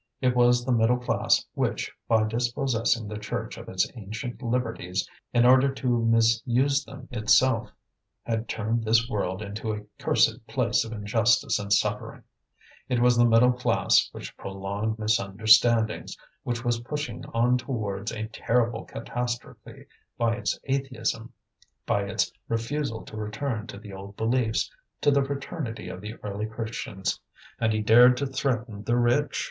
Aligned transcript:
It 0.19 0.35
was 0.35 0.65
the 0.65 0.71
middle 0.71 0.97
class 0.97 1.45
which, 1.53 1.91
by 2.07 2.23
dispossessing 2.23 3.07
the 3.07 3.19
Church 3.19 3.55
of 3.55 3.69
its 3.69 3.87
ancient 3.93 4.41
liberties 4.41 5.07
in 5.31 5.45
order 5.45 5.71
to 5.75 6.03
misuse 6.03 6.83
them 6.83 7.07
itself, 7.11 7.69
had 8.23 8.49
turned 8.49 8.83
this 8.83 9.07
world 9.07 9.43
into 9.43 9.71
a 9.71 9.81
cursed 9.99 10.47
place 10.47 10.83
of 10.83 10.91
injustice 10.91 11.59
and 11.59 11.71
suffering; 11.71 12.23
it 12.89 12.99
was 12.99 13.15
the 13.15 13.27
middle 13.27 13.51
class 13.51 14.09
which 14.11 14.35
prolonged 14.37 14.97
misunderstandings, 14.97 16.17
which 16.41 16.65
was 16.65 16.79
pushing 16.81 17.23
on 17.27 17.55
towards 17.59 18.11
a 18.11 18.25
terrible 18.29 18.85
catastrophe 18.85 19.85
by 20.17 20.33
its 20.35 20.57
atheism, 20.63 21.31
by 21.85 22.05
its 22.05 22.31
refusal 22.47 23.05
to 23.05 23.15
return 23.15 23.67
to 23.67 23.77
the 23.77 23.93
old 23.93 24.17
beliefs, 24.17 24.71
to 25.01 25.11
the 25.11 25.23
fraternity 25.23 25.89
of 25.89 26.01
the 26.01 26.15
early 26.23 26.47
Christians. 26.47 27.19
And 27.59 27.71
he 27.71 27.83
dared 27.83 28.17
to 28.17 28.25
threaten 28.25 28.83
the 28.83 28.97
rich. 28.97 29.39